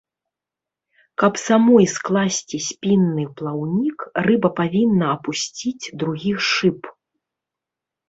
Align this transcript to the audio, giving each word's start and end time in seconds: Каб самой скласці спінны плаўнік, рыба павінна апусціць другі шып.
Каб 1.23 1.33
самой 1.47 1.85
скласці 1.97 2.57
спінны 2.69 3.23
плаўнік, 3.43 3.99
рыба 4.29 4.49
павінна 4.63 5.05
апусціць 5.19 5.79
другі 5.99 6.33
шып. 6.53 6.81